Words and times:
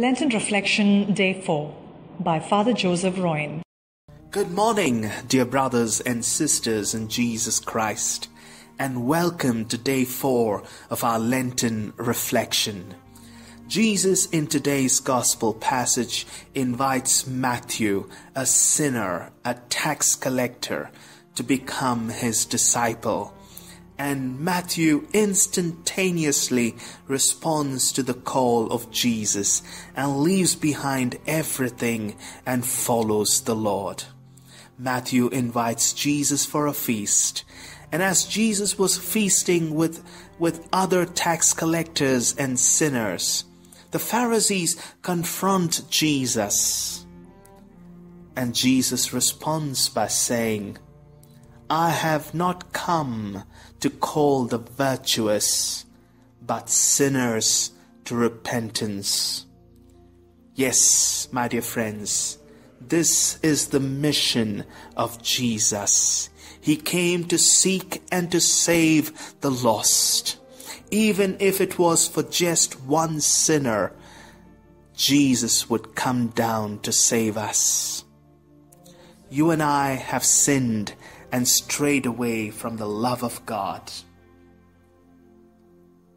Lenten 0.00 0.30
Reflection 0.30 1.12
Day 1.12 1.42
4 1.42 1.76
by 2.20 2.40
Father 2.40 2.72
Joseph 2.72 3.18
Royan. 3.18 3.60
Good 4.30 4.50
morning, 4.50 5.10
dear 5.28 5.44
brothers 5.44 6.00
and 6.00 6.24
sisters 6.24 6.94
in 6.94 7.08
Jesus 7.08 7.60
Christ, 7.60 8.30
and 8.78 9.06
welcome 9.06 9.66
to 9.66 9.76
day 9.76 10.06
4 10.06 10.62
of 10.88 11.04
our 11.04 11.18
Lenten 11.18 11.92
reflection. 11.98 12.94
Jesus 13.68 14.24
in 14.30 14.46
today's 14.46 15.00
gospel 15.00 15.52
passage 15.52 16.26
invites 16.54 17.26
Matthew, 17.26 18.08
a 18.34 18.46
sinner, 18.46 19.30
a 19.44 19.52
tax 19.68 20.16
collector, 20.16 20.90
to 21.34 21.42
become 21.42 22.08
his 22.08 22.46
disciple 22.46 23.34
and 24.00 24.40
Matthew 24.40 25.06
instantaneously 25.12 26.74
responds 27.06 27.92
to 27.92 28.02
the 28.02 28.14
call 28.14 28.72
of 28.72 28.90
Jesus 28.90 29.62
and 29.94 30.20
leaves 30.20 30.54
behind 30.54 31.18
everything 31.26 32.16
and 32.46 32.64
follows 32.64 33.42
the 33.42 33.54
Lord. 33.54 34.04
Matthew 34.78 35.28
invites 35.28 35.92
Jesus 35.92 36.46
for 36.46 36.66
a 36.66 36.72
feast, 36.72 37.44
and 37.92 38.02
as 38.02 38.24
Jesus 38.24 38.78
was 38.78 38.96
feasting 38.96 39.74
with, 39.74 40.02
with 40.38 40.66
other 40.72 41.04
tax 41.04 41.52
collectors 41.52 42.34
and 42.38 42.58
sinners, 42.58 43.44
the 43.90 43.98
Pharisees 43.98 44.80
confront 45.02 45.82
Jesus. 45.90 47.04
And 48.34 48.54
Jesus 48.54 49.12
responds 49.12 49.90
by 49.90 50.06
saying, 50.06 50.78
I 51.70 51.90
have 51.90 52.34
not 52.34 52.72
come 52.72 53.44
to 53.78 53.90
call 53.90 54.46
the 54.46 54.58
virtuous, 54.58 55.84
but 56.44 56.68
sinners 56.68 57.70
to 58.06 58.16
repentance. 58.16 59.46
Yes, 60.56 61.28
my 61.30 61.46
dear 61.46 61.62
friends, 61.62 62.38
this 62.80 63.38
is 63.44 63.68
the 63.68 63.78
mission 63.78 64.64
of 64.96 65.22
Jesus. 65.22 66.28
He 66.60 66.74
came 66.74 67.22
to 67.26 67.38
seek 67.38 68.02
and 68.10 68.32
to 68.32 68.40
save 68.40 69.36
the 69.40 69.50
lost. 69.52 70.38
Even 70.90 71.36
if 71.38 71.60
it 71.60 71.78
was 71.78 72.08
for 72.08 72.24
just 72.24 72.82
one 72.82 73.20
sinner, 73.20 73.92
Jesus 74.96 75.70
would 75.70 75.94
come 75.94 76.30
down 76.30 76.80
to 76.80 76.90
save 76.90 77.36
us. 77.36 78.04
You 79.30 79.52
and 79.52 79.62
I 79.62 79.90
have 79.92 80.24
sinned 80.24 80.94
and 81.32 81.46
strayed 81.46 82.06
away 82.06 82.50
from 82.50 82.76
the 82.76 82.88
love 82.88 83.22
of 83.22 83.44
God. 83.46 83.90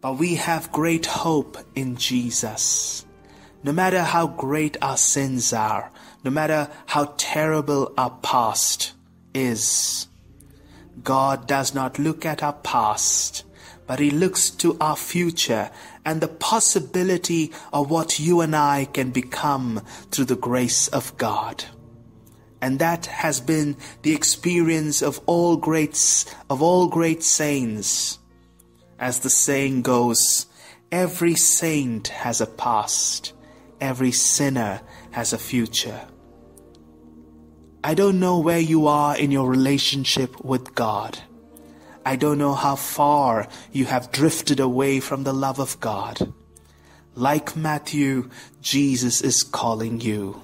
But 0.00 0.18
we 0.18 0.36
have 0.36 0.72
great 0.72 1.06
hope 1.06 1.58
in 1.74 1.96
Jesus. 1.96 3.04
No 3.62 3.72
matter 3.72 4.02
how 4.02 4.26
great 4.26 4.76
our 4.80 4.96
sins 4.96 5.52
are, 5.52 5.90
no 6.24 6.30
matter 6.30 6.70
how 6.86 7.14
terrible 7.18 7.92
our 7.98 8.10
past 8.22 8.92
is, 9.34 10.06
God 11.02 11.46
does 11.46 11.74
not 11.74 11.98
look 11.98 12.24
at 12.24 12.42
our 12.42 12.54
past, 12.54 13.44
but 13.86 13.98
He 13.98 14.10
looks 14.10 14.50
to 14.50 14.76
our 14.80 14.96
future 14.96 15.70
and 16.04 16.20
the 16.20 16.28
possibility 16.28 17.52
of 17.72 17.90
what 17.90 18.18
you 18.18 18.40
and 18.40 18.56
I 18.56 18.86
can 18.86 19.10
become 19.10 19.82
through 20.10 20.26
the 20.26 20.36
grace 20.36 20.88
of 20.88 21.16
God. 21.18 21.64
And 22.62 22.78
that 22.78 23.06
has 23.06 23.40
been 23.40 23.76
the 24.02 24.14
experience 24.14 25.02
of 25.02 25.20
all 25.26 25.56
greats, 25.56 26.26
of 26.48 26.60
all 26.62 26.88
great 26.88 27.22
saints. 27.22 28.18
As 28.98 29.20
the 29.20 29.30
saying 29.30 29.82
goes, 29.82 30.46
every 30.92 31.34
saint 31.34 32.08
has 32.08 32.40
a 32.40 32.46
past, 32.46 33.32
every 33.80 34.12
sinner 34.12 34.82
has 35.12 35.32
a 35.32 35.38
future. 35.38 36.06
I 37.82 37.94
don't 37.94 38.20
know 38.20 38.38
where 38.38 38.60
you 38.60 38.88
are 38.88 39.16
in 39.16 39.30
your 39.30 39.48
relationship 39.48 40.44
with 40.44 40.74
God. 40.74 41.18
I 42.04 42.16
don't 42.16 42.38
know 42.38 42.54
how 42.54 42.76
far 42.76 43.48
you 43.72 43.86
have 43.86 44.12
drifted 44.12 44.60
away 44.60 45.00
from 45.00 45.24
the 45.24 45.32
love 45.32 45.58
of 45.58 45.80
God. 45.80 46.32
Like 47.14 47.56
Matthew, 47.56 48.28
Jesus 48.60 49.22
is 49.22 49.42
calling 49.42 50.00
you 50.00 50.42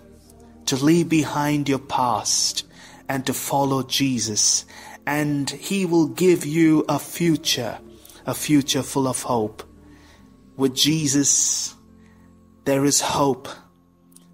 to 0.66 0.76
leave 0.76 1.08
behind 1.08 1.68
your 1.68 1.78
past 1.78 2.66
and 3.08 3.24
to 3.26 3.32
follow 3.32 3.82
Jesus. 3.82 4.64
And 5.06 5.48
He 5.48 5.86
will 5.86 6.08
give 6.08 6.44
you 6.44 6.84
a 6.88 6.98
future, 6.98 7.78
a 8.26 8.34
future 8.34 8.82
full 8.82 9.06
of 9.06 9.22
hope. 9.22 9.62
With 10.56 10.74
Jesus, 10.74 11.74
there 12.64 12.84
is 12.84 13.00
hope, 13.00 13.48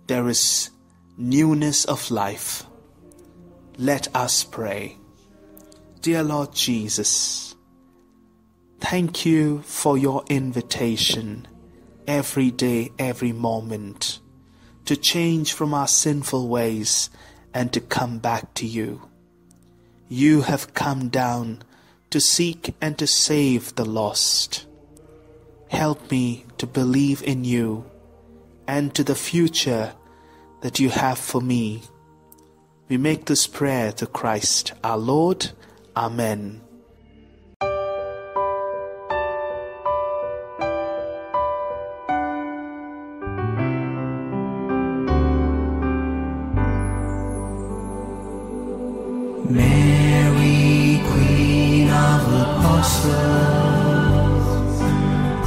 there 0.07 0.29
is 0.29 0.71
newness 1.19 1.85
of 1.85 2.11
life. 2.11 2.65
Let 3.77 4.15
us 4.15 4.45
pray. 4.45 4.97
Dear 6.01 6.23
Lord 6.23 6.55
Jesus, 6.55 7.55
thank 8.81 9.27
you 9.27 9.63
for 9.63 9.99
your 9.99 10.25
invitation 10.29 11.47
every 12.07 12.51
day, 12.51 12.91
every 12.99 13.33
moment 13.33 14.22
to 14.85 14.97
change 14.97 15.53
from 15.53 15.75
our 15.75 15.89
sinful 15.89 16.49
ways 16.49 17.11
and 17.55 17.73
to 17.73 17.81
come 17.81 18.19
back 18.19 18.55
to 18.55 18.67
you. 18.67 19.09
You 20.09 20.43
have 20.43 20.75
come 20.75 21.09
down 21.09 21.63
to 22.11 22.21
seek 22.21 22.75
and 22.81 22.99
to 22.99 23.07
save 23.07 23.75
the 23.75 23.85
lost. 23.85 24.67
Help 25.69 26.11
me 26.11 26.45
to 26.59 26.67
believe 26.67 27.23
in 27.23 27.45
you 27.45 27.85
and 28.67 28.95
to 28.95 29.03
the 29.03 29.15
future 29.15 29.95
that 30.61 30.79
you 30.79 30.91
have 30.91 31.19
for 31.19 31.41
me. 31.41 31.83
We 32.89 32.99
make 32.99 33.25
this 33.25 33.47
prayer 33.47 33.93
to 33.93 34.07
Christ 34.07 34.73
our 34.85 34.99
Lord. 34.99 35.51
Amen. 35.97 36.61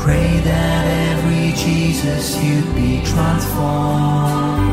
Pray 0.05 0.39
that 0.39 0.83
every 1.11 1.51
Jesus 1.51 2.41
you'd 2.41 2.73
be 2.73 3.01
transformed 3.03 4.71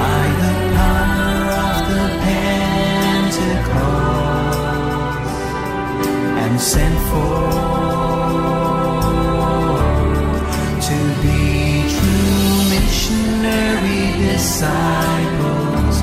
by 0.00 0.22
the 0.40 0.54
power 0.80 1.44
of 1.68 1.76
the 1.92 2.06
Pentecost 2.24 3.60
and 6.42 6.54
sent 6.58 6.98
forth 7.10 7.52
to 10.88 10.98
be 11.20 11.84
true 11.96 12.50
missionary 12.76 14.04
disciples 14.32 15.96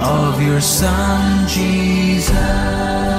of 0.00 0.40
your 0.40 0.62
Son 0.62 1.46
Jesus. 1.46 3.11